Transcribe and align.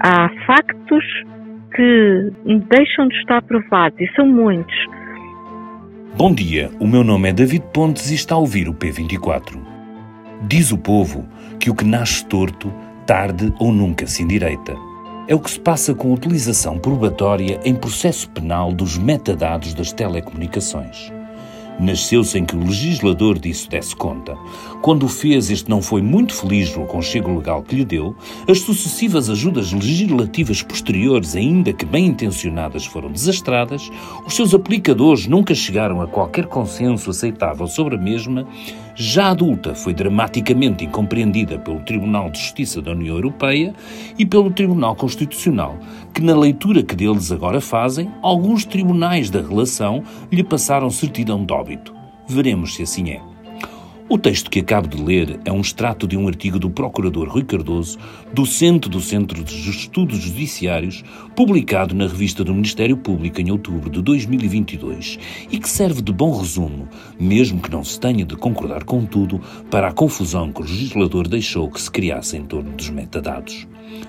Há 0.00 0.28
factos 0.46 1.04
que 1.74 2.32
deixam 2.68 3.08
de 3.08 3.16
estar 3.16 3.42
provados 3.42 4.00
e 4.00 4.06
são 4.14 4.26
muitos. 4.26 4.74
Bom 6.16 6.32
dia, 6.32 6.70
o 6.78 6.86
meu 6.86 7.02
nome 7.02 7.30
é 7.30 7.32
David 7.32 7.64
Pontes 7.74 8.10
e 8.10 8.14
está 8.14 8.36
a 8.36 8.38
ouvir 8.38 8.68
o 8.68 8.74
P24. 8.74 9.60
Diz 10.42 10.70
o 10.70 10.78
povo 10.78 11.28
que 11.58 11.68
o 11.68 11.74
que 11.74 11.84
nasce 11.84 12.24
torto, 12.24 12.72
tarde 13.04 13.52
ou 13.58 13.72
nunca 13.72 14.06
se 14.06 14.22
endireita. 14.22 14.74
É 15.26 15.34
o 15.34 15.40
que 15.40 15.50
se 15.50 15.58
passa 15.58 15.92
com 15.94 16.12
a 16.12 16.14
utilização 16.14 16.78
probatória 16.78 17.60
em 17.64 17.74
processo 17.74 18.30
penal 18.30 18.72
dos 18.72 18.96
metadados 18.96 19.74
das 19.74 19.92
telecomunicações. 19.92 21.15
Nasceu 21.78 22.24
sem 22.24 22.44
que 22.44 22.56
o 22.56 22.60
legislador 22.60 23.38
disso 23.38 23.68
desse 23.68 23.94
conta. 23.94 24.34
Quando 24.80 25.04
o 25.04 25.08
fez, 25.08 25.50
este 25.50 25.68
não 25.68 25.82
foi 25.82 26.00
muito 26.00 26.34
feliz 26.34 26.74
no 26.74 26.84
aconchego 26.84 27.36
legal 27.36 27.62
que 27.62 27.76
lhe 27.76 27.84
deu. 27.84 28.16
As 28.48 28.60
sucessivas 28.60 29.28
ajudas 29.28 29.72
legislativas 29.72 30.62
posteriores, 30.62 31.36
ainda 31.36 31.72
que 31.72 31.84
bem 31.84 32.06
intencionadas, 32.06 32.86
foram 32.86 33.12
desastradas. 33.12 33.90
Os 34.26 34.34
seus 34.34 34.54
aplicadores 34.54 35.26
nunca 35.26 35.54
chegaram 35.54 36.00
a 36.00 36.06
qualquer 36.06 36.46
consenso 36.46 37.10
aceitável 37.10 37.66
sobre 37.66 37.96
a 37.96 37.98
mesma. 37.98 38.46
Já 38.98 39.28
adulta, 39.28 39.74
foi 39.74 39.92
dramaticamente 39.92 40.86
incompreendida 40.86 41.58
pelo 41.58 41.80
Tribunal 41.80 42.30
de 42.30 42.38
Justiça 42.38 42.80
da 42.80 42.92
União 42.92 43.14
Europeia 43.14 43.74
e 44.18 44.24
pelo 44.24 44.50
Tribunal 44.50 44.96
Constitucional, 44.96 45.78
que, 46.14 46.22
na 46.22 46.34
leitura 46.34 46.82
que 46.82 46.96
deles 46.96 47.30
agora 47.30 47.60
fazem, 47.60 48.10
alguns 48.22 48.64
tribunais 48.64 49.28
da 49.28 49.42
relação 49.42 50.02
lhe 50.32 50.42
passaram 50.42 50.88
certidão 50.88 51.44
de 51.44 51.52
óbito. 51.52 51.94
Veremos 52.26 52.74
se 52.74 52.84
assim 52.84 53.10
é. 53.10 53.35
O 54.08 54.16
texto 54.16 54.48
que 54.48 54.60
acabo 54.60 54.86
de 54.86 55.02
ler 55.02 55.40
é 55.44 55.50
um 55.50 55.60
extrato 55.60 56.06
de 56.06 56.16
um 56.16 56.28
artigo 56.28 56.60
do 56.60 56.70
Procurador 56.70 57.28
Rui 57.28 57.42
Cardoso, 57.42 57.98
docente 58.32 58.88
do 58.88 59.00
Centro 59.00 59.42
de 59.42 59.68
Estudos 59.68 60.18
Judiciários, 60.18 61.02
publicado 61.34 61.92
na 61.92 62.06
revista 62.06 62.44
do 62.44 62.54
Ministério 62.54 62.96
Público 62.96 63.40
em 63.40 63.50
outubro 63.50 63.90
de 63.90 64.00
2022 64.00 65.18
e 65.50 65.58
que 65.58 65.68
serve 65.68 66.02
de 66.02 66.12
bom 66.12 66.38
resumo, 66.38 66.88
mesmo 67.18 67.60
que 67.60 67.68
não 67.68 67.82
se 67.82 67.98
tenha 67.98 68.24
de 68.24 68.36
concordar 68.36 68.84
com 68.84 69.04
tudo, 69.04 69.40
para 69.72 69.88
a 69.88 69.92
confusão 69.92 70.52
que 70.52 70.60
o 70.60 70.64
legislador 70.64 71.26
deixou 71.26 71.68
que 71.68 71.82
se 71.82 71.90
criasse 71.90 72.36
em 72.36 72.44
torno 72.44 72.70
dos 72.76 72.88
metadados. 72.88 73.66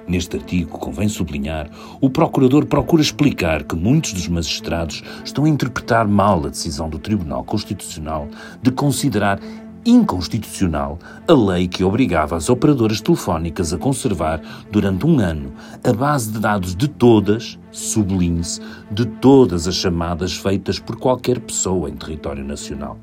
Neste 0.07 0.37
artigo, 0.37 0.77
convém 0.77 1.09
sublinhar, 1.09 1.71
o 1.99 2.09
Procurador 2.09 2.67
procura 2.67 3.01
explicar 3.01 3.63
que 3.63 3.75
muitos 3.75 4.13
dos 4.13 4.27
magistrados 4.27 5.03
estão 5.25 5.45
a 5.45 5.49
interpretar 5.49 6.07
mal 6.07 6.45
a 6.45 6.49
decisão 6.49 6.87
do 6.87 6.99
Tribunal 6.99 7.43
Constitucional 7.43 8.27
de 8.61 8.71
considerar 8.71 9.39
inconstitucional 9.85 10.99
a 11.27 11.33
lei 11.33 11.67
que 11.67 11.83
obrigava 11.83 12.35
as 12.35 12.49
operadoras 12.49 13.01
telefónicas 13.01 13.73
a 13.73 13.77
conservar 13.77 14.41
durante 14.71 15.05
um 15.05 15.19
ano 15.19 15.51
a 15.83 15.93
base 15.93 16.31
de 16.31 16.39
dados 16.39 16.75
de 16.75 16.87
todas, 16.87 17.57
sublinhe-se, 17.71 18.61
de 18.91 19.05
todas 19.05 19.67
as 19.67 19.75
chamadas 19.75 20.33
feitas 20.33 20.79
por 20.79 20.97
qualquer 20.97 21.39
pessoa 21.39 21.89
em 21.89 21.95
território 21.95 22.43
nacional. 22.43 22.97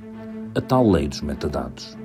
A 0.55 0.61
tal 0.61 0.91
lei 0.91 1.09
dos 1.09 1.21
metadados. 1.21 2.04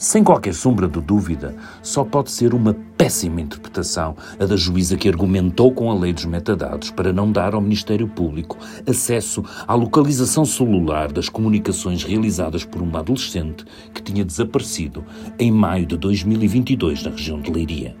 Sem 0.00 0.24
qualquer 0.24 0.54
sombra 0.54 0.88
de 0.88 0.98
dúvida, 0.98 1.54
só 1.82 2.02
pode 2.02 2.30
ser 2.30 2.54
uma 2.54 2.72
péssima 2.96 3.42
interpretação 3.42 4.16
a 4.38 4.46
da 4.46 4.56
juíza 4.56 4.96
que 4.96 5.06
argumentou 5.06 5.70
com 5.72 5.90
a 5.90 5.94
lei 5.94 6.10
dos 6.10 6.24
metadados 6.24 6.90
para 6.90 7.12
não 7.12 7.30
dar 7.30 7.52
ao 7.52 7.60
Ministério 7.60 8.08
Público 8.08 8.56
acesso 8.88 9.44
à 9.68 9.74
localização 9.74 10.46
celular 10.46 11.12
das 11.12 11.28
comunicações 11.28 12.02
realizadas 12.02 12.64
por 12.64 12.80
uma 12.80 13.00
adolescente 13.00 13.62
que 13.92 14.02
tinha 14.02 14.24
desaparecido 14.24 15.04
em 15.38 15.52
maio 15.52 15.84
de 15.84 15.98
2022 15.98 17.02
na 17.02 17.10
região 17.10 17.38
de 17.38 17.50
Leiria. 17.50 17.94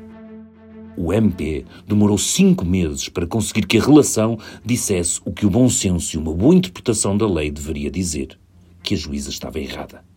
O 0.96 1.12
MP 1.12 1.66
demorou 1.86 2.16
cinco 2.16 2.64
meses 2.64 3.10
para 3.10 3.26
conseguir 3.26 3.66
que 3.66 3.76
a 3.76 3.84
relação 3.84 4.38
dissesse 4.64 5.20
o 5.22 5.32
que 5.32 5.44
o 5.44 5.50
bom 5.50 5.68
senso 5.68 6.16
e 6.16 6.18
uma 6.18 6.32
boa 6.32 6.54
interpretação 6.54 7.14
da 7.14 7.28
lei 7.28 7.50
deveria 7.50 7.90
dizer: 7.90 8.38
que 8.82 8.94
a 8.94 8.96
juíza 8.96 9.28
estava 9.28 9.60
errada. 9.60 10.09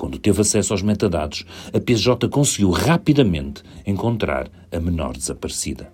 Quando 0.00 0.18
teve 0.18 0.40
acesso 0.40 0.72
aos 0.72 0.80
metadados, 0.80 1.44
a 1.74 1.78
PJ 1.78 2.26
conseguiu 2.30 2.70
rapidamente 2.70 3.62
encontrar 3.86 4.48
a 4.72 4.80
menor 4.80 5.14
desaparecida. 5.14 5.92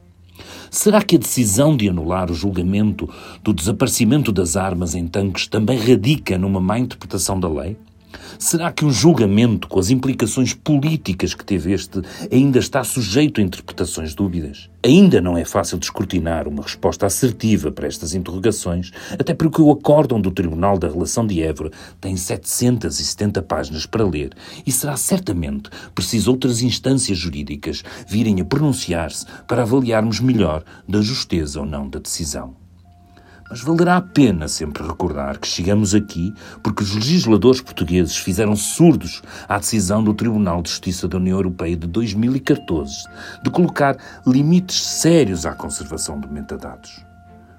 Será 0.71 1.03
que 1.03 1.17
a 1.17 1.19
decisão 1.19 1.77
de 1.77 1.89
anular 1.89 2.31
o 2.31 2.35
julgamento 2.35 3.13
do 3.43 3.53
desaparecimento 3.53 4.31
das 4.31 4.57
armas 4.57 4.95
em 4.95 5.09
tanques 5.09 5.49
também 5.49 5.77
radica 5.77 6.39
numa 6.39 6.61
má 6.61 6.79
interpretação 6.79 7.41
da 7.41 7.49
lei? 7.49 7.77
Será 8.39 8.73
que 8.73 8.85
um 8.85 8.91
julgamento, 8.91 9.69
com 9.69 9.79
as 9.79 9.91
implicações 9.91 10.53
políticas 10.53 11.35
que 11.35 11.45
teve 11.45 11.73
este, 11.73 12.01
ainda 12.31 12.59
está 12.59 12.83
sujeito 12.85 13.41
a 13.41 13.45
interpretações 13.45 14.15
dúbidas? 14.15 14.69
Ainda 14.85 15.21
não 15.21 15.37
é 15.37 15.45
fácil 15.45 15.79
descortinar 15.79 16.47
uma 16.47 16.63
resposta 16.63 17.07
assertiva 17.07 17.73
para 17.73 17.89
estas 17.89 18.15
interrogações, 18.15 18.93
até 19.19 19.35
porque 19.35 19.61
o 19.61 19.71
acórdão 19.71 20.21
do 20.21 20.31
Tribunal 20.31 20.79
da 20.79 20.89
Relação 20.89 21.27
de 21.27 21.43
Évora 21.43 21.71
tem 22.01 22.17
770 22.17 23.43
páginas 23.43 23.87
para 23.87 24.07
ler 24.07 24.33
e 24.65 24.71
será 24.71 24.97
certamente 24.97 25.71
preciso 25.95 26.31
outras 26.31 26.63
instâncias 26.63 27.19
jurídicas 27.19 27.83
virem 28.07 28.41
a 28.41 28.45
pronunciar-se 28.45 29.27
para 29.49 29.63
avaliarmos 29.63 30.21
melhor 30.21 30.63
da 30.89 31.01
justeza 31.01 31.61
ou 31.61 31.67
não 31.67 31.89
da 31.89 31.99
decisão. 31.99 32.66
Mas 33.49 33.61
valerá 33.61 33.97
a 33.97 34.03
pena 34.03 34.49
sempre 34.49 34.87
recordar 34.87 35.39
que 35.39 35.47
chegamos 35.47 35.95
aqui 35.95 36.35
porque 36.63 36.83
os 36.83 36.95
legisladores 36.95 37.61
portugueses 37.61 38.17
fizeram 38.17 38.57
surdos 38.57 39.23
à 39.49 39.59
decisão 39.59 40.03
do 40.03 40.15
Tribunal 40.15 40.63
de 40.63 40.71
Justiça 40.71 41.07
da 41.07 41.17
União 41.17 41.39
Europeia 41.39 41.77
de 41.77 41.87
2014 41.87 43.05
de 43.43 43.51
colocar 43.51 43.97
limites 44.27 44.83
sérios 44.83 45.47
à 45.47 45.55
conservação 45.55 46.21
de 46.21 46.29
metadados. 46.29 47.05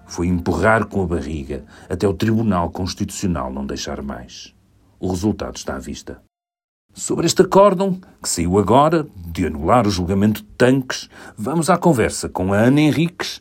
Foi 0.05 0.27
empurrar 0.27 0.85
com 0.85 1.03
a 1.03 1.07
barriga 1.07 1.63
até 1.89 2.07
o 2.07 2.13
Tribunal 2.13 2.69
Constitucional 2.69 3.51
não 3.51 3.65
deixar 3.65 4.01
mais. 4.01 4.53
O 4.99 5.09
resultado 5.09 5.55
está 5.55 5.75
à 5.75 5.79
vista. 5.79 6.21
Sobre 6.93 7.27
este 7.27 7.43
acórdão, 7.43 7.99
que 8.23 8.27
saiu 8.27 8.57
agora, 8.57 9.05
de 9.27 9.45
anular 9.45 9.85
o 9.85 9.91
julgamento 9.91 10.41
de 10.41 10.47
tanques, 10.57 11.07
vamos 11.37 11.69
à 11.69 11.77
conversa 11.77 12.27
com 12.27 12.51
a 12.51 12.57
Ana 12.57 12.81
Henriques, 12.81 13.39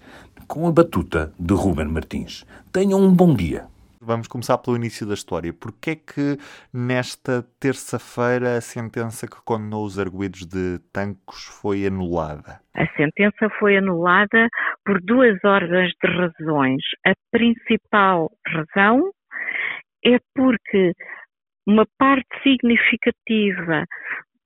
com 0.48 0.66
a 0.66 0.72
batuta 0.72 1.32
de 1.38 1.54
Ruben 1.54 1.86
Martins. 1.86 2.44
Tenham 2.72 3.00
um 3.00 3.14
bom 3.14 3.34
dia. 3.34 3.64
Vamos 4.00 4.28
começar 4.28 4.58
pelo 4.58 4.76
início 4.76 5.06
da 5.06 5.14
história. 5.14 5.52
Porquê 5.52 5.90
é 5.90 5.96
que 5.96 6.38
nesta 6.72 7.42
terça-feira 7.60 8.56
a 8.56 8.60
sentença 8.60 9.26
que 9.26 9.44
condenou 9.44 9.84
os 9.84 9.98
arguídos 9.98 10.46
de 10.46 10.78
Tancos 10.92 11.44
foi 11.60 11.86
anulada? 11.86 12.60
A 12.74 12.86
sentença 12.96 13.48
foi 13.58 13.76
anulada 13.76 14.48
por 14.84 15.00
duas 15.02 15.36
ordens 15.42 15.92
de 16.02 16.08
razões. 16.08 16.82
A 17.04 17.12
principal 17.32 18.30
razão 18.46 19.10
é 20.04 20.18
porque 20.34 20.92
uma 21.66 21.84
parte 21.98 22.28
significativa 22.44 23.84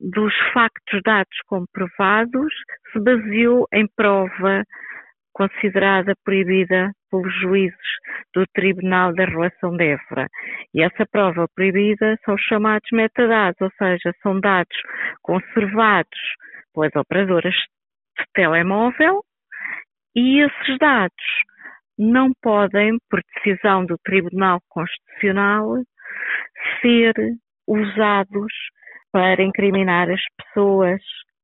dos 0.00 0.32
factos 0.54 1.00
dados 1.04 1.36
como 1.46 1.66
provados 1.72 2.54
se 2.90 2.98
baseou 3.00 3.66
em 3.74 3.86
prova 3.94 4.64
considerada 5.40 6.12
proibida 6.22 6.92
pelos 7.10 7.32
juízes 7.40 7.78
do 8.34 8.44
Tribunal 8.52 9.14
da 9.14 9.24
Relação 9.24 9.74
de 9.74 9.84
Évora. 9.84 10.28
E 10.74 10.82
essa 10.82 11.06
prova 11.10 11.46
proibida 11.54 12.18
são 12.26 12.34
os 12.34 12.42
chamados 12.42 12.86
metadados, 12.92 13.58
ou 13.58 13.70
seja, 13.78 14.12
são 14.22 14.38
dados 14.38 14.76
conservados 15.22 16.18
pelas 16.74 16.94
operadoras 16.94 17.54
de 17.54 18.24
telemóvel 18.34 19.22
e 20.14 20.44
esses 20.44 20.78
dados 20.78 21.24
não 21.98 22.32
podem, 22.42 22.98
por 23.08 23.22
decisão 23.34 23.86
do 23.86 23.96
Tribunal 24.04 24.60
Constitucional, 24.68 25.76
ser 26.82 27.14
usados 27.66 28.52
para 29.10 29.42
incriminar 29.42 30.10
as 30.10 30.20
pessoas 30.36 31.00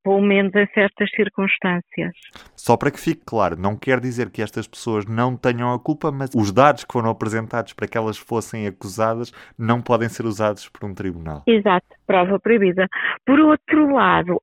pelo 0.07 0.23
menos 0.23 0.55
em 0.55 0.67
certas 0.69 1.11
circunstâncias. 1.11 2.13
Só 2.55 2.77
para 2.77 2.93
que 2.93 3.01
fique 3.01 3.23
claro, 3.27 3.57
não 3.61 3.77
quer 3.77 3.99
dizer 3.99 4.31
que 4.31 4.41
estas 4.41 4.69
pessoas 4.69 5.05
não 5.05 5.37
tenham 5.37 5.75
a 5.75 5.81
culpa, 5.81 6.13
mas 6.13 6.31
os 6.33 6.53
dados 6.53 6.85
que 6.85 6.93
foram 6.93 7.11
apresentados 7.11 7.73
para 7.73 7.89
que 7.89 7.99
elas 7.99 8.17
fossem 8.17 8.69
acusadas 8.69 9.33
não 9.59 9.83
podem 9.83 10.09
ser 10.09 10.25
usados 10.25 10.69
por 10.69 10.87
um 10.87 10.95
tribunal. 10.95 11.43
Exato, 11.45 11.89
prova 12.07 12.39
proibida. 12.39 12.87
Por 13.27 13.41
outro 13.41 13.93
lado, 13.93 14.41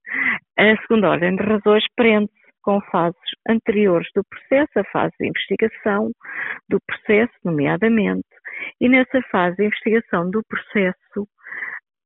a 0.60 0.76
segunda 0.82 1.12
ordem 1.12 1.34
de 1.34 1.44
razões 1.44 1.86
prende-se 1.96 2.44
com 2.62 2.82
fases 2.92 3.18
anteriores 3.48 4.10
do 4.14 4.22
processo, 4.26 4.80
a 4.80 4.84
fase 4.92 5.14
de 5.18 5.30
investigação 5.30 6.12
do 6.68 6.78
processo, 6.86 7.34
nomeadamente, 7.46 8.28
e 8.82 8.90
nessa 8.90 9.22
fase 9.32 9.56
de 9.56 9.66
investigação 9.66 10.30
do 10.30 10.42
processo 10.44 11.26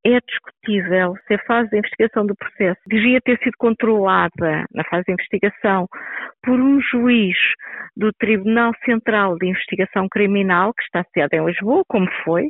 é 0.04 0.20
discutível 0.20 1.14
se 1.26 1.34
a 1.34 1.44
fase 1.44 1.70
de 1.70 1.78
investigação 1.78 2.26
do 2.26 2.34
processo 2.34 2.80
devia 2.86 3.20
ter 3.20 3.38
sido 3.38 3.54
controlada 3.58 4.64
na 4.72 4.84
fase 4.84 5.04
de 5.06 5.12
investigação 5.12 5.86
por 6.42 6.58
um 6.60 6.80
juiz 6.80 7.36
do 7.96 8.12
Tribunal 8.12 8.72
Central 8.84 9.36
de 9.36 9.48
Investigação 9.48 10.08
Criminal, 10.08 10.72
que 10.74 10.82
está 10.82 11.04
sediado 11.04 11.34
em 11.34 11.46
Lisboa, 11.46 11.82
como 11.88 12.08
foi, 12.24 12.48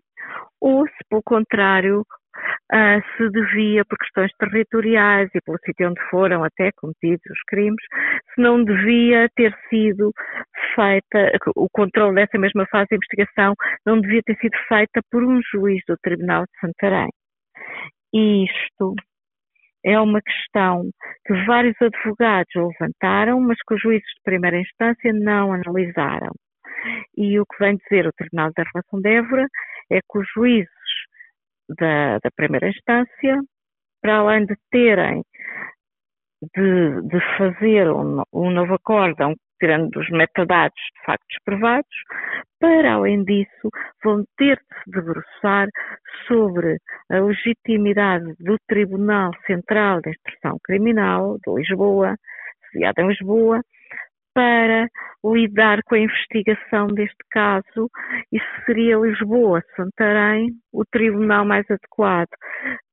ou 0.61 0.87
se, 0.87 1.05
pelo 1.09 1.23
contrário, 1.23 2.01
uh, 2.01 3.01
se 3.17 3.31
devia, 3.31 3.85
por 3.85 3.99
questões 3.99 4.31
territoriais 4.39 5.31
e 5.35 5.41
pelo 5.41 5.59
sítio 5.65 5.89
onde 5.89 6.01
foram 6.11 6.45
até 6.45 6.71
cometidos 6.77 7.25
os 7.31 7.43
crimes, 7.49 7.83
se 8.35 8.41
não 8.41 8.63
devia 8.63 9.29
ter 9.35 9.55
sido 9.69 10.13
feita, 10.75 11.33
o 11.57 11.69
controle 11.73 12.17
dessa 12.17 12.39
mesma 12.39 12.67
fase 12.67 12.89
de 12.91 12.97
investigação 12.97 13.55
não 13.87 14.01
devia 14.01 14.23
ter 14.23 14.37
sido 14.37 14.57
feita 14.69 15.01
por 15.11 15.25
um 15.25 15.41
juiz 15.53 15.83
do 15.89 15.97
Tribunal 16.03 16.45
de 16.45 16.61
Santarém. 16.61 17.09
E 18.13 18.45
isto 18.45 18.95
é 19.85 19.99
uma 20.01 20.21
questão 20.21 20.91
que 21.27 21.35
vários 21.47 21.77
advogados 21.81 22.53
levantaram, 22.55 23.41
mas 23.41 23.59
que 23.67 23.75
os 23.75 23.81
juízes 23.81 24.09
de 24.17 24.23
primeira 24.25 24.61
instância 24.61 25.13
não 25.13 25.53
analisaram. 25.53 26.33
E 27.17 27.39
o 27.39 27.45
que 27.47 27.59
vem 27.59 27.77
dizer 27.77 28.07
o 28.07 28.13
Tribunal 28.13 28.51
da 28.57 28.65
Relação 28.65 29.01
de 29.01 29.11
Évora 29.11 29.47
é 29.91 30.01
que 30.01 30.19
os 30.19 30.27
juízes 30.35 30.69
da, 31.69 32.19
da 32.19 32.31
primeira 32.35 32.69
instância, 32.69 33.41
para 34.01 34.17
além 34.17 34.47
de 34.47 34.55
terem 34.71 35.23
de, 36.55 37.03
de 37.03 37.21
fazer 37.37 37.91
um, 37.91 38.23
um, 38.33 38.51
novo 38.51 38.75
acórdão, 38.75 39.35
tirando 39.59 39.91
dos 39.91 40.09
metadados 40.11 40.77
de 40.77 41.05
factos 41.05 41.37
provados, 41.45 41.97
para 42.61 42.95
além 42.95 43.25
disso, 43.25 43.71
vão 44.03 44.25
ter 44.37 44.57
de 44.57 44.83
se 44.83 44.91
debruçar 44.91 45.69
sobre 46.27 46.77
a 47.11 47.21
legitimidade 47.21 48.35
do 48.41 48.57
Tribunal 48.69 49.31
Central 49.47 50.01
de 50.01 50.11
Instrução 50.11 50.59
Criminal 50.65 51.37
de 51.47 51.55
Lisboa, 51.55 52.17
sediado 52.71 53.01
em 53.01 53.09
Lisboa, 53.09 53.61
para 54.35 54.87
lidar 55.25 55.81
com 55.85 55.97
a 55.97 55.99
investigação 55.99 56.87
deste 56.89 57.25
caso 57.31 57.91
e 58.33 58.39
se 58.39 58.65
seria 58.67 58.97
Lisboa, 58.97 59.63
Santarém, 59.75 60.51
o 60.73 60.85
tribunal 60.85 61.45
mais 61.45 61.67
adequado. 61.69 62.29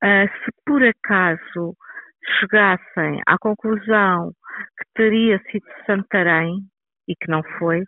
Uh, 0.04 0.28
se 0.44 0.52
por 0.66 0.84
acaso 0.84 1.76
chegassem 2.40 3.22
à 3.28 3.38
conclusão 3.40 4.32
que 4.78 4.86
teria 4.96 5.40
sido 5.52 5.66
Santarém 5.86 6.62
e 7.08 7.16
que 7.16 7.30
não 7.30 7.44
foi, 7.60 7.84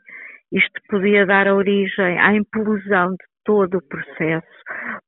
isto 0.51 0.81
podia 0.89 1.25
dar 1.25 1.47
origem 1.47 2.19
à 2.19 2.33
implosão 2.33 3.09
de 3.11 3.25
todo 3.43 3.77
o 3.77 3.87
processo, 3.87 4.47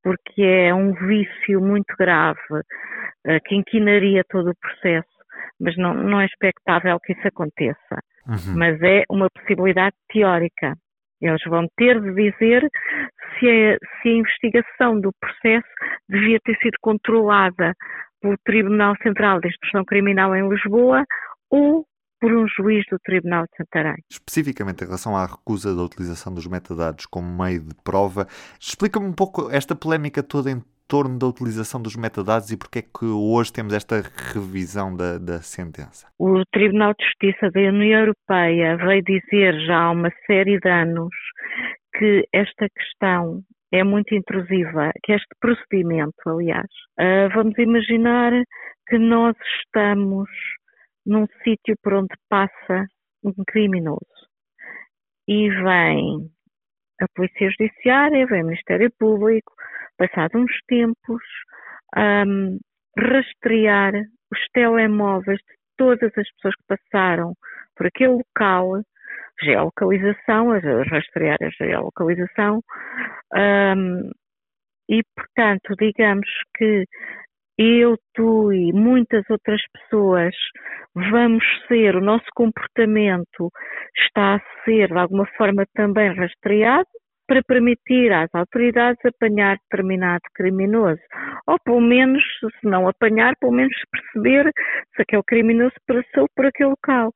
porque 0.03 0.41
é 0.41 0.73
um 0.73 0.93
vício 0.93 1.61
muito 1.61 1.93
grave 1.97 2.39
uh, 2.51 3.39
que 3.45 3.55
inquinaria 3.55 4.23
todo 4.29 4.51
o 4.51 4.57
processo, 4.59 5.07
mas 5.59 5.75
não, 5.77 5.93
não 5.93 6.21
é 6.21 6.25
expectável 6.25 6.99
que 6.99 7.13
isso 7.13 7.27
aconteça 7.27 7.99
uhum. 8.29 8.57
mas 8.57 8.81
é 8.81 9.03
uma 9.09 9.29
possibilidade 9.29 9.95
teórica. 10.11 10.75
Eles 11.21 11.41
vão 11.47 11.67
ter 11.75 11.99
de 11.99 12.13
dizer 12.13 12.65
se 13.37 13.47
a, 13.47 13.77
se 14.01 14.09
a 14.09 14.11
investigação 14.11 14.99
do 14.99 15.11
processo 15.19 15.67
devia 16.07 16.39
ter 16.45 16.55
sido 16.57 16.77
controlada 16.81 17.73
pelo 18.21 18.37
Tribunal 18.45 18.95
Central 19.03 19.39
de 19.39 19.49
Instrução 19.49 19.83
Criminal 19.83 20.35
em 20.35 20.47
Lisboa 20.47 21.03
ou 21.51 21.85
por 22.19 22.31
um 22.31 22.47
juiz 22.47 22.83
do 22.91 22.97
Tribunal 22.99 23.43
de 23.43 23.57
Santarém. 23.57 24.03
Especificamente 24.09 24.83
em 24.83 24.85
relação 24.85 25.15
à 25.15 25.25
recusa 25.25 25.75
da 25.75 25.83
utilização 25.83 26.33
dos 26.33 26.47
metadados 26.47 27.05
como 27.05 27.27
meio 27.43 27.61
de 27.61 27.75
prova, 27.83 28.27
explica-me 28.59 29.07
um 29.07 29.13
pouco 29.13 29.49
esta 29.51 29.75
polémica 29.75 30.21
toda 30.21 30.51
em 30.51 30.61
torno 30.87 31.19
da 31.19 31.27
utilização 31.27 31.79
dos 31.81 31.95
metadados 31.95 32.51
e 32.51 32.57
porque 32.57 32.79
é 32.79 32.81
que 32.81 33.05
hoje 33.05 33.53
temos 33.53 33.73
esta 33.73 34.01
revisão 34.33 34.95
da, 34.95 35.19
da 35.19 35.39
sentença? 35.39 36.07
O 36.17 36.43
Tribunal 36.51 36.93
de 36.97 37.05
Justiça 37.05 37.51
da 37.51 37.61
União 37.61 37.99
Europeia 37.99 38.75
veio 38.75 39.03
dizer 39.03 39.53
já 39.67 39.83
há 39.83 39.91
uma 39.91 40.11
série 40.25 40.59
de 40.59 40.67
anos 40.67 41.13
que 41.95 42.27
esta 42.33 42.67
questão 42.75 43.43
é 43.71 43.83
muito 43.83 44.15
intrusiva, 44.15 44.91
que 45.03 45.13
este 45.13 45.27
procedimento, 45.39 46.17
aliás, 46.25 46.65
uh, 46.99 47.29
vamos 47.35 47.55
imaginar 47.59 48.31
que 48.87 48.97
nós 48.97 49.35
estamos 49.63 50.27
num 51.05 51.25
sítio 51.43 51.75
por 51.81 51.93
onde 51.93 52.15
passa 52.29 52.85
um 53.23 53.33
criminoso. 53.47 53.99
E 55.27 55.49
vem 55.49 56.29
a 57.01 57.05
Polícia 57.15 57.49
Judiciária, 57.51 58.25
vem 58.27 58.43
o 58.43 58.47
Ministério 58.47 58.91
Público, 58.99 59.53
passado 59.97 60.37
uns 60.37 60.51
tempos, 60.67 61.23
um, 61.97 62.59
rastrear 62.97 63.93
os 64.31 64.39
telemóveis 64.53 65.39
de 65.39 65.55
todas 65.77 66.11
as 66.17 66.29
pessoas 66.33 66.55
que 66.55 66.77
passaram 66.77 67.33
por 67.75 67.87
aquele 67.87 68.13
local, 68.13 68.81
geolocalização, 69.41 70.49
rastrear 70.89 71.37
a 71.41 71.49
geolocalização, 71.49 72.61
um, 73.33 74.11
e 74.89 75.01
portanto, 75.15 75.75
digamos 75.77 76.27
que 76.57 76.85
eu, 77.59 77.97
tu 78.13 78.53
e 78.53 78.71
muitas 78.71 79.23
outras 79.29 79.61
pessoas 79.73 80.33
vamos 80.95 81.43
ser, 81.67 81.97
o 81.97 82.01
nosso 82.01 82.25
comportamento 82.33 83.51
está 83.97 84.35
a 84.35 84.63
ser 84.63 84.87
de 84.87 84.97
alguma 84.97 85.25
forma 85.37 85.65
também 85.75 86.13
rastreado 86.15 86.87
para 87.27 87.43
permitir 87.43 88.11
às 88.11 88.29
autoridades 88.33 88.99
apanhar 89.05 89.57
determinado 89.57 90.21
criminoso. 90.33 91.01
Ou 91.47 91.57
pelo 91.63 91.81
menos, 91.81 92.23
se 92.41 92.67
não 92.67 92.87
apanhar, 92.87 93.35
pelo 93.39 93.51
menos 93.51 93.75
perceber 93.91 94.51
se 94.95 95.01
aquele 95.03 95.23
criminoso 95.27 95.75
passou 95.85 96.27
por 96.35 96.47
aquele 96.47 96.71
local. 96.71 97.11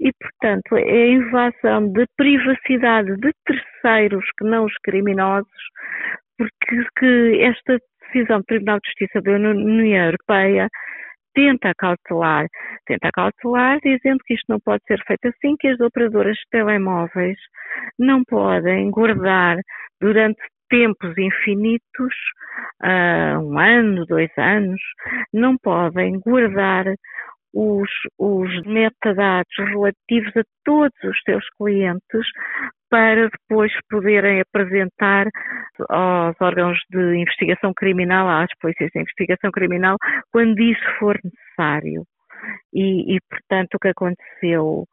E, 0.00 0.12
portanto, 0.20 0.76
é 0.76 1.04
a 1.04 1.06
invasão 1.06 1.90
de 1.92 2.04
privacidade 2.16 3.16
de 3.16 3.32
terceiros 3.46 4.24
que 4.36 4.44
não 4.44 4.66
os 4.66 4.74
criminosos, 4.82 5.48
porque 6.36 6.84
que 6.98 7.40
esta 7.42 7.78
decisão 8.14 8.38
do 8.38 8.44
Tribunal 8.44 8.78
de 8.78 8.88
Justiça 8.88 9.20
da 9.20 9.32
União 9.32 10.04
Europeia 10.06 10.68
tenta 11.34 11.72
cautelar, 11.76 12.46
tenta 12.86 13.10
cautelar 13.12 13.78
dizendo 13.82 14.20
que 14.24 14.34
isto 14.34 14.44
não 14.48 14.60
pode 14.60 14.84
ser 14.86 15.02
feito 15.04 15.26
assim, 15.26 15.56
que 15.58 15.66
as 15.66 15.80
operadoras 15.80 16.36
de 16.36 16.44
telemóveis 16.50 17.36
não 17.98 18.22
podem 18.24 18.88
guardar 18.90 19.58
durante 20.00 20.40
tempos 20.70 21.18
infinitos, 21.18 22.14
uh, 22.82 23.38
um 23.40 23.58
ano, 23.58 24.06
dois 24.06 24.30
anos, 24.38 24.80
não 25.32 25.56
podem 25.58 26.20
guardar 26.20 26.86
os, 27.52 27.90
os 28.18 28.62
metadados 28.66 29.56
relativos 29.58 30.36
a 30.36 30.42
todos 30.64 30.98
os 31.04 31.20
seus 31.24 31.44
clientes 31.58 32.26
para 32.94 33.28
depois 33.28 33.72
poderem 33.90 34.40
apresentar 34.40 35.26
aos 35.88 36.36
órgãos 36.40 36.78
de 36.92 37.16
investigação 37.16 37.72
criminal, 37.74 38.28
às 38.28 38.48
polícias 38.60 38.88
de 38.94 39.00
investigação 39.00 39.50
criminal, 39.50 39.96
quando 40.30 40.60
isso 40.60 40.80
for 41.00 41.18
necessário. 41.24 42.04
E, 42.72 43.16
e 43.16 43.18
portanto, 43.28 43.74
o 43.74 43.78
que 43.80 43.88
aconteceu 43.88 44.84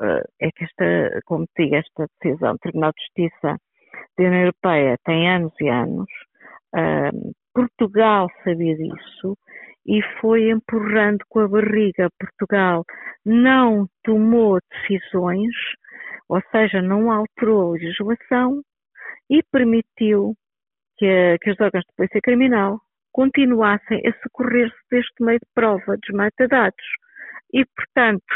uh, 0.00 0.22
é 0.40 0.48
que 0.54 0.62
esta, 0.62 1.20
como 1.24 1.44
digo, 1.58 1.74
esta 1.74 2.06
decisão 2.22 2.52
do 2.52 2.58
Tribunal 2.58 2.92
de 2.92 3.02
Justiça 3.02 3.56
da 4.16 4.24
União 4.24 4.42
Europeia 4.42 4.96
tem 5.04 5.28
anos 5.28 5.52
e 5.60 5.68
anos. 5.68 6.08
Uh, 6.72 7.32
Portugal 7.52 8.28
sabia 8.44 8.76
disso 8.76 9.36
e 9.84 10.00
foi 10.20 10.50
empurrando 10.50 11.24
com 11.28 11.40
a 11.40 11.48
barriga. 11.48 12.08
Portugal 12.16 12.84
não 13.26 13.88
tomou 14.04 14.60
decisões, 14.70 15.50
ou 16.30 16.40
seja, 16.52 16.80
não 16.80 17.10
alterou 17.10 17.70
a 17.70 17.72
legislação 17.72 18.62
e 19.28 19.42
permitiu 19.50 20.34
que, 20.96 21.36
que 21.42 21.50
os 21.50 21.60
órgãos 21.60 21.84
de 21.84 21.94
polícia 21.96 22.20
criminal 22.22 22.80
continuassem 23.12 24.00
a 24.06 24.12
socorrer-se 24.22 24.76
deste 24.90 25.24
meio 25.24 25.40
de 25.40 25.48
prova 25.52 25.96
dos 25.96 26.16
metadados. 26.16 26.84
E, 27.52 27.64
portanto, 27.76 28.32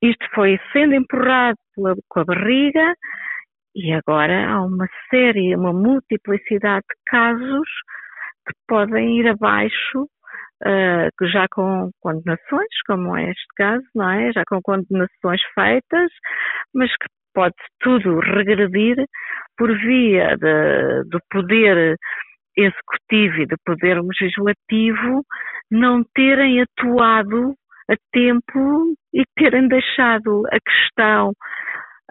isto 0.00 0.24
foi 0.32 0.60
sendo 0.72 0.94
empurrado 0.94 1.58
pela, 1.74 1.96
com 2.08 2.20
a 2.20 2.24
barriga 2.24 2.94
e 3.74 3.92
agora 3.92 4.48
há 4.48 4.62
uma 4.62 4.86
série, 5.10 5.56
uma 5.56 5.72
multiplicidade 5.72 6.84
de 6.88 7.02
casos 7.06 7.68
que 8.46 8.54
podem 8.68 9.18
ir 9.18 9.28
abaixo 9.28 10.08
uh, 10.66 11.28
já 11.28 11.46
com 11.50 11.90
condenações, 12.00 12.68
como 12.86 13.16
é 13.16 13.30
este 13.30 13.46
caso, 13.56 13.84
não 13.94 14.10
é? 14.10 14.32
Já 14.32 14.42
com 14.48 14.60
condenações 14.62 15.40
feitas, 15.54 16.10
mas 16.74 16.90
que 16.90 17.06
pode 17.34 17.54
tudo 17.80 18.20
regredir 18.20 19.04
por 19.56 19.72
via 19.78 20.36
de, 20.36 21.04
do 21.08 21.18
poder 21.30 21.96
executivo 22.56 23.42
e 23.42 23.46
do 23.46 23.56
poder 23.64 24.00
legislativo 24.00 25.24
não 25.70 26.04
terem 26.14 26.60
atuado 26.60 27.54
a 27.90 27.94
tempo 28.12 28.94
e 29.12 29.22
terem 29.36 29.68
deixado 29.68 30.46
a 30.48 30.58
questão 30.60 31.32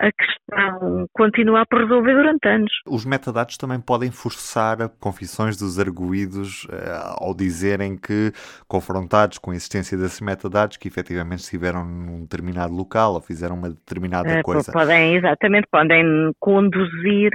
a 0.02 0.12
questão 0.12 1.08
continua 1.14 1.64
por 1.66 1.82
resolver 1.82 2.14
durante 2.14 2.48
anos. 2.48 2.72
Os 2.88 3.06
metadados 3.06 3.56
também 3.56 3.80
podem 3.80 4.12
forçar 4.12 4.90
confissões 5.00 5.56
dos 5.56 5.80
arguídos 5.80 6.66
uh, 6.66 7.24
ao 7.24 7.36
dizerem 7.36 7.96
que, 7.96 8.32
confrontados 8.68 9.38
com 9.38 9.52
a 9.52 9.56
existência 9.56 9.98
desses 9.98 10.20
metadados, 10.20 10.78
que 10.78 10.88
efetivamente 10.88 11.42
estiveram 11.42 11.86
num 11.86 12.22
determinado 12.22 12.74
local 12.74 13.14
ou 13.14 13.22
fizeram 13.22 13.56
uma 13.56 13.70
determinada 13.70 14.40
uh, 14.40 14.44
coisa. 14.44 14.72
Podem, 14.72 15.16
exatamente, 15.16 15.68
podem 15.72 16.04
conduzir 16.40 17.32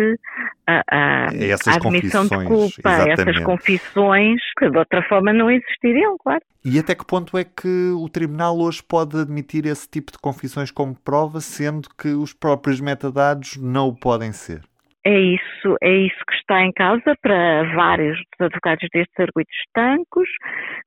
a, 0.66 0.82
a, 0.90 1.26
essas 1.36 1.74
a 1.74 1.76
admissão 1.76 2.26
de 2.26 2.44
culpa, 2.44 2.90
a 2.90 3.08
essas 3.08 3.38
confissões 3.44 4.40
que 4.58 4.68
de 4.68 4.76
outra 4.76 5.02
forma 5.08 5.32
não 5.32 5.48
existiriam, 5.50 6.16
claro. 6.18 6.40
E 6.68 6.80
até 6.80 6.96
que 6.96 7.06
ponto 7.06 7.38
é 7.38 7.44
que 7.44 7.92
o 7.92 8.08
tribunal 8.08 8.58
hoje 8.58 8.82
pode 8.82 9.16
admitir 9.16 9.66
esse 9.66 9.88
tipo 9.88 10.10
de 10.10 10.18
confissões 10.18 10.72
como 10.72 10.96
prova, 10.96 11.40
sendo 11.40 11.88
que 11.96 12.08
os 12.08 12.32
próprios 12.32 12.55
metadados 12.80 13.56
não 13.56 13.88
o 13.88 13.96
podem 13.96 14.32
ser? 14.32 14.62
É 15.04 15.20
isso, 15.20 15.76
é 15.80 15.92
isso 15.98 16.18
que 16.28 16.34
está 16.34 16.62
em 16.62 16.72
causa 16.72 17.14
para 17.22 17.62
vários 17.76 18.18
dos 18.18 18.46
advogados 18.46 18.88
destes 18.92 19.20
arguidos 19.20 19.54
estancos. 19.68 20.28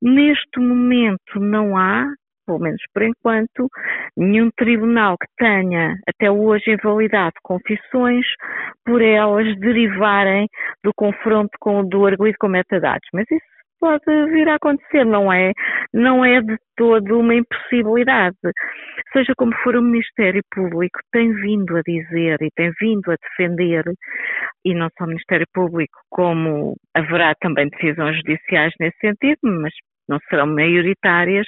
Neste 0.01 0.59
momento 0.59 1.39
não 1.39 1.77
há, 1.77 2.05
pelo 2.45 2.59
menos 2.59 2.81
por 2.93 3.03
enquanto, 3.03 3.69
nenhum 4.17 4.49
tribunal 4.57 5.15
que 5.17 5.27
tenha 5.38 5.95
até 6.05 6.29
hoje 6.29 6.69
invalidado 6.69 7.35
confissões 7.43 8.25
por 8.85 9.01
elas 9.01 9.57
derivarem 9.59 10.47
do 10.83 10.91
confronto 10.93 11.51
com, 11.57 11.88
do 11.88 12.05
arguido 12.05 12.38
com 12.41 12.49
metadados. 12.49 13.07
Mas 13.13 13.23
isso 13.31 13.58
pode 13.79 14.05
vir 14.31 14.48
a 14.50 14.55
acontecer, 14.55 15.05
não 15.05 15.31
é, 15.31 15.51
não 15.93 16.24
é 16.24 16.41
de 16.41 16.57
todo 16.75 17.19
uma 17.19 17.36
impossibilidade. 17.36 18.38
Seja 19.13 19.33
como 19.38 19.53
for, 19.63 19.75
o 19.75 19.81
Ministério 19.81 20.41
Público 20.53 21.00
tem 21.12 21.33
vindo 21.33 21.75
a 21.77 21.81
dizer 21.81 22.38
e 22.41 22.50
tem 22.55 22.71
vindo 22.79 23.12
a 23.12 23.15
defender, 23.15 23.83
e 24.65 24.74
não 24.74 24.89
só 24.98 25.05
o 25.05 25.07
Ministério 25.07 25.48
Público, 25.53 25.98
como 26.09 26.75
haverá 26.93 27.33
também 27.39 27.69
decisões 27.69 28.17
judiciais 28.17 28.74
nesse 28.79 28.98
sentido, 29.00 29.39
mas 29.43 29.74
não 30.09 30.19
serão 30.29 30.48
maioritárias, 30.48 31.48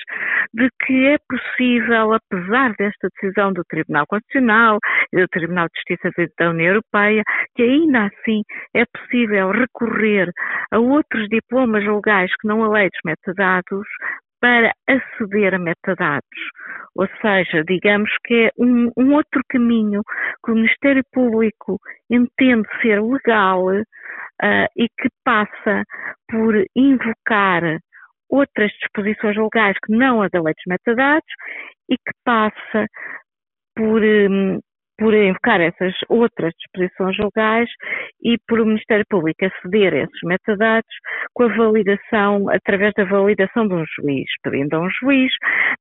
de 0.53 0.69
que 0.85 1.07
é 1.07 1.17
possível, 1.29 2.13
apesar 2.13 2.73
desta 2.77 3.09
decisão 3.09 3.53
do 3.53 3.63
Tribunal 3.69 4.05
Constitucional 4.07 4.79
e 5.13 5.21
do 5.21 5.27
Tribunal 5.27 5.67
de 5.67 5.79
Justiça 5.79 6.29
da 6.37 6.49
União 6.49 6.69
Europeia, 6.69 7.23
que 7.55 7.63
ainda 7.63 8.05
assim 8.05 8.41
é 8.73 8.83
possível 8.85 9.51
recorrer 9.51 10.31
a 10.71 10.79
outros 10.79 11.27
diplomas 11.29 11.85
legais 11.85 12.31
que 12.39 12.47
não 12.47 12.63
aleitos 12.63 12.99
metadados 13.05 13.87
para 14.41 14.73
aceder 14.89 15.53
a 15.53 15.59
metadados. 15.59 16.39
Ou 16.95 17.07
seja, 17.21 17.63
digamos 17.63 18.09
que 18.25 18.47
é 18.47 18.51
um, 18.57 18.91
um, 18.97 19.13
outro 19.13 19.41
caminho 19.47 20.01
que 20.43 20.51
o 20.51 20.55
Ministério 20.55 21.03
Público 21.13 21.79
entende 22.09 22.67
ser 22.81 23.01
legal 23.01 23.63
uh, 23.63 24.67
e 24.75 24.87
que 24.99 25.09
passa 25.23 25.83
por 26.27 26.55
invocar 26.75 27.79
outras 28.31 28.71
disposições 28.79 29.35
legais 29.37 29.77
que 29.85 29.93
não 29.93 30.21
a 30.21 30.29
da 30.29 30.41
lei 30.41 30.53
dos 30.53 30.63
metadados 30.65 31.29
e 31.89 31.97
que 31.97 32.11
passa 32.23 32.87
por, 33.75 34.01
um, 34.01 34.59
por 35.01 35.15
invocar 35.15 35.59
essas 35.59 35.95
outras 36.07 36.53
disposições 36.59 37.17
legais 37.17 37.67
e 38.23 38.37
por 38.47 38.59
o 38.59 38.65
Ministério 38.67 39.03
Público 39.09 39.43
aceder 39.43 39.95
a 39.95 39.97
esses 40.03 40.19
metadados 40.23 40.91
com 41.33 41.45
a 41.45 41.57
validação, 41.57 42.47
através 42.49 42.93
da 42.95 43.05
validação 43.05 43.67
de 43.67 43.73
um 43.73 43.83
juiz, 43.95 44.29
pedindo 44.43 44.75
a 44.75 44.81
um 44.81 44.89
juiz. 45.01 45.31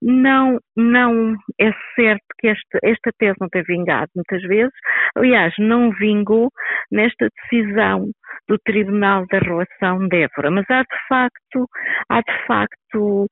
Não, 0.00 0.58
não 0.74 1.36
é 1.60 1.70
certo 1.94 2.24
que 2.38 2.48
este, 2.48 2.78
esta 2.82 3.10
tese 3.18 3.36
não 3.38 3.50
tem 3.50 3.62
vingado 3.62 4.10
muitas 4.16 4.40
vezes, 4.44 4.72
aliás, 5.14 5.52
não 5.58 5.90
vingou 5.90 6.48
nesta 6.90 7.28
decisão 7.42 8.06
do 8.48 8.58
Tribunal 8.64 9.26
da 9.30 9.38
Relação 9.38 10.08
de 10.08 10.22
Évora, 10.22 10.50
mas 10.50 10.64
há 10.70 10.80
de 10.80 11.08
facto, 11.08 11.68
há 12.08 12.20
de 12.20 12.46
facto 12.46 13.26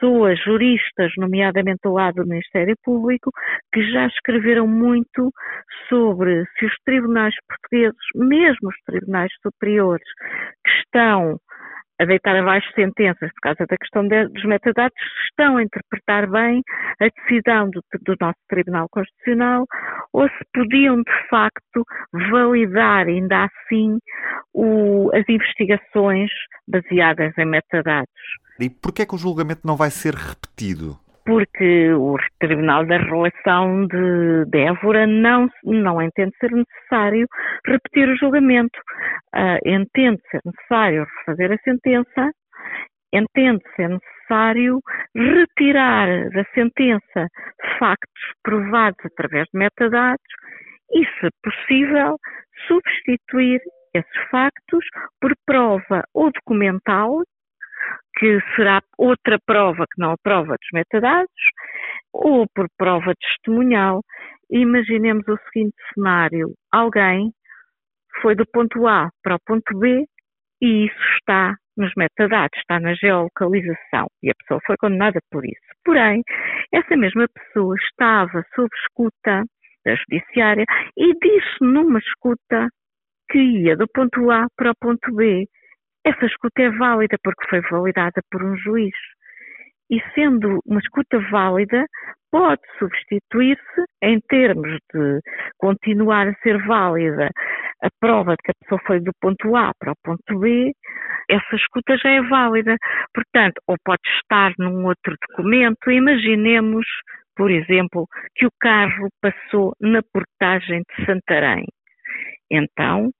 pessoas, 0.00 0.38
juristas, 0.42 1.12
nomeadamente 1.18 1.80
do 1.84 1.92
lado 1.92 2.22
do 2.22 2.28
Ministério 2.28 2.74
Público, 2.82 3.30
que 3.72 3.82
já 3.90 4.06
escreveram 4.06 4.66
muito 4.66 5.30
sobre 5.88 6.44
se 6.58 6.66
os 6.66 6.74
tribunais 6.84 7.34
portugueses, 7.46 8.00
mesmo 8.14 8.68
os 8.68 8.76
tribunais 8.86 9.30
superiores, 9.42 10.06
que 10.64 10.70
estão 10.84 11.38
a 12.00 12.04
deitar 12.06 12.34
abaixo 12.34 12.66
sentenças 12.74 13.30
por 13.34 13.40
causa 13.42 13.66
da 13.68 13.76
questão 13.76 14.08
de, 14.08 14.26
dos 14.28 14.44
metadados, 14.44 14.96
estão 15.28 15.58
a 15.58 15.62
interpretar 15.62 16.28
bem 16.30 16.62
a 17.00 17.08
decisão 17.08 17.68
do, 17.70 17.82
do, 18.02 18.16
nosso 18.18 18.38
Tribunal 18.48 18.88
Constitucional 18.90 19.66
ou 20.12 20.26
se 20.28 20.44
podiam, 20.54 20.96
de 20.96 21.28
facto, 21.28 21.84
validar 22.30 23.06
ainda 23.06 23.44
assim 23.44 23.98
o, 24.54 25.10
as 25.14 25.28
investigações 25.28 26.30
baseadas 26.66 27.36
em 27.36 27.44
metadados. 27.44 28.08
E 28.58 28.70
porquê 28.70 29.02
é 29.02 29.06
que 29.06 29.14
o 29.14 29.18
julgamento 29.18 29.66
não 29.66 29.76
vai 29.76 29.90
ser 29.90 30.14
repetido? 30.14 30.98
Porque 31.24 31.92
o 31.92 32.16
Tribunal 32.38 32.86
da 32.86 32.98
Relação 32.98 33.86
de, 33.86 34.58
Évora 34.58 35.06
não, 35.06 35.48
não 35.64 36.02
entende 36.02 36.32
ser 36.38 36.50
necessário 36.50 37.26
repetir 37.66 38.08
o 38.08 38.16
julgamento. 38.16 38.78
Uh, 39.34 39.68
entende 39.68 40.20
ser 40.30 40.40
necessário 40.44 41.06
refazer 41.18 41.52
a 41.52 41.58
sentença, 41.58 42.30
entende 43.12 43.62
ser 43.76 43.88
necessário 43.88 44.80
retirar 45.14 46.30
da 46.30 46.44
sentença 46.54 47.28
factos 47.78 48.22
provados 48.42 48.98
através 49.04 49.46
de 49.52 49.58
metadados 49.58 50.22
e, 50.92 51.04
se 51.04 51.28
possível, 51.42 52.16
substituir 52.66 53.60
esses 53.94 54.30
factos 54.30 54.84
por 55.20 55.32
prova 55.46 56.04
ou 56.14 56.30
documental 56.30 57.22
que 58.20 58.38
será 58.54 58.82
outra 58.98 59.38
prova 59.46 59.86
que 59.86 59.98
não 59.98 60.12
a 60.12 60.18
prova 60.22 60.52
dos 60.52 60.68
metadados, 60.74 61.32
ou 62.12 62.46
por 62.54 62.68
prova 62.76 63.14
testemunhal. 63.14 64.02
Imaginemos 64.50 65.26
o 65.26 65.38
seguinte 65.50 65.74
cenário: 65.94 66.52
alguém 66.70 67.32
foi 68.20 68.34
do 68.34 68.44
ponto 68.52 68.86
A 68.86 69.08
para 69.22 69.36
o 69.36 69.40
ponto 69.46 69.78
B 69.78 70.04
e 70.60 70.84
isso 70.84 71.02
está 71.14 71.54
nos 71.78 71.90
metadados, 71.96 72.58
está 72.58 72.78
na 72.78 72.92
geolocalização 72.94 74.06
e 74.22 74.30
a 74.30 74.34
pessoa 74.34 74.60
foi 74.66 74.76
condenada 74.76 75.18
por 75.30 75.42
isso. 75.46 75.70
Porém, 75.82 76.22
essa 76.74 76.94
mesma 76.96 77.26
pessoa 77.28 77.74
estava 77.76 78.44
sob 78.54 78.68
escuta 78.84 79.44
da 79.86 79.94
judiciária 79.94 80.66
e 80.94 81.14
disse 81.14 81.56
numa 81.62 81.98
escuta 82.00 82.68
que 83.30 83.38
ia 83.38 83.76
do 83.78 83.86
ponto 83.88 84.30
A 84.30 84.46
para 84.56 84.72
o 84.72 84.76
ponto 84.78 85.14
B 85.14 85.46
essa 86.04 86.26
escuta 86.26 86.62
é 86.62 86.70
válida 86.70 87.16
porque 87.22 87.48
foi 87.48 87.60
validada 87.70 88.20
por 88.30 88.42
um 88.42 88.56
juiz. 88.56 88.94
E 89.90 90.00
sendo 90.14 90.60
uma 90.66 90.78
escuta 90.78 91.18
válida, 91.30 91.84
pode 92.30 92.62
substituir-se, 92.78 93.84
em 94.02 94.20
termos 94.28 94.78
de 94.94 95.20
continuar 95.58 96.28
a 96.28 96.34
ser 96.42 96.64
válida 96.64 97.28
a 97.82 97.88
prova 97.98 98.32
de 98.32 98.42
que 98.44 98.50
a 98.50 98.54
pessoa 98.60 98.80
foi 98.86 99.00
do 99.00 99.12
ponto 99.20 99.56
A 99.56 99.72
para 99.78 99.92
o 99.92 99.96
ponto 100.04 100.38
B, 100.38 100.72
essa 101.28 101.56
escuta 101.56 101.96
já 101.96 102.10
é 102.10 102.22
válida. 102.22 102.76
Portanto, 103.14 103.60
ou 103.66 103.76
pode 103.84 104.02
estar 104.20 104.52
num 104.58 104.86
outro 104.86 105.16
documento. 105.28 105.90
Imaginemos, 105.90 106.86
por 107.36 107.50
exemplo, 107.50 108.06
que 108.34 108.46
o 108.46 108.50
carro 108.60 109.08
passou 109.20 109.72
na 109.80 110.02
portagem 110.12 110.82
de 110.82 111.06
Santarém. 111.06 111.64
Então, 112.50 113.10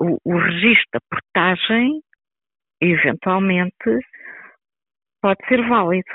o, 0.00 0.18
o 0.24 0.38
registro 0.38 0.86
da 0.92 1.00
portagem, 1.10 2.00
eventualmente, 2.80 4.00
pode 5.22 5.38
ser 5.48 5.66
válido. 5.68 6.10